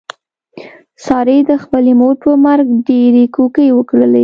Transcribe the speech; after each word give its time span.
سارې 1.05 1.37
د 1.49 1.51
خپلې 1.63 1.91
مور 1.99 2.15
په 2.23 2.31
مرګ 2.45 2.67
ډېرې 2.87 3.23
کوکې 3.35 3.67
وکړلې. 3.77 4.19